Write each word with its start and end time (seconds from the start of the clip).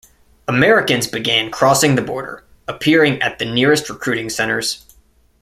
Americans 0.47 1.05
began 1.05 1.51
crossing 1.51 1.93
the 1.93 2.01
border, 2.01 2.43
appearing 2.67 3.21
at 3.21 3.37
the 3.37 3.45
nearest 3.45 3.87
recruiting 3.87 4.31
centres. 4.31 4.95